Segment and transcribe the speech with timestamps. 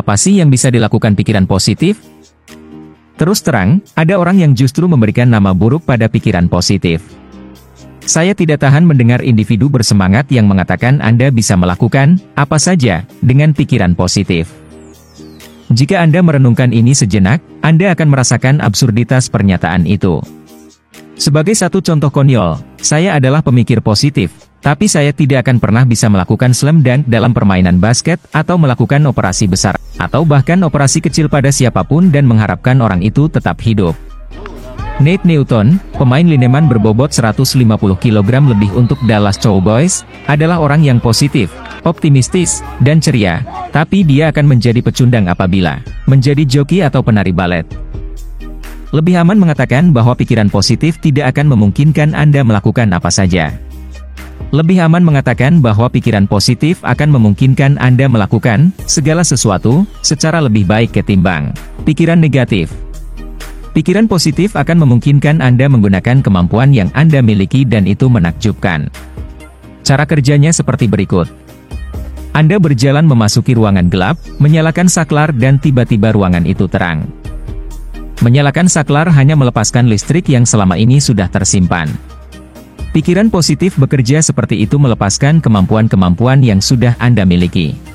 [0.00, 2.00] Apa sih yang bisa dilakukan pikiran positif?
[3.20, 7.04] Terus terang, ada orang yang justru memberikan nama buruk pada pikiran positif.
[8.00, 13.92] Saya tidak tahan mendengar individu bersemangat yang mengatakan Anda bisa melakukan apa saja dengan pikiran
[13.92, 14.48] positif.
[15.68, 20.24] Jika Anda merenungkan ini sejenak, Anda akan merasakan absurditas pernyataan itu.
[21.20, 26.52] Sebagai satu contoh konyol, saya adalah pemikir positif, tapi saya tidak akan pernah bisa melakukan
[26.52, 31.84] slam dunk dalam permainan basket atau melakukan operasi besar, atau bahkan operasi kecil pada siapa
[31.84, 33.96] pun dan mengharapkan orang itu tetap hidup.
[35.00, 37.56] Nate Newton, pemain lineman berbobot 150
[37.96, 41.48] kg lebih untuk Dallas Cowboys, adalah orang yang positif,
[41.88, 43.40] optimistis, dan ceria,
[43.72, 47.64] tapi dia akan menjadi pecundang apabila menjadi joki atau penari balet.
[48.92, 53.69] Lebih aman mengatakan bahwa pikiran positif tidak akan memungkinkan Anda melakukan apa saja.
[54.50, 60.90] Lebih aman mengatakan bahwa pikiran positif akan memungkinkan Anda melakukan segala sesuatu secara lebih baik
[60.90, 61.54] ketimbang
[61.86, 62.66] pikiran negatif.
[63.70, 68.90] Pikiran positif akan memungkinkan Anda menggunakan kemampuan yang Anda miliki dan itu menakjubkan.
[69.86, 71.30] Cara kerjanya seperti berikut.
[72.34, 77.06] Anda berjalan memasuki ruangan gelap, menyalakan saklar dan tiba-tiba ruangan itu terang.
[78.18, 81.86] Menyalakan saklar hanya melepaskan listrik yang selama ini sudah tersimpan.
[82.90, 87.89] Pikiran positif bekerja seperti itu melepaskan kemampuan-kemampuan yang sudah Anda miliki.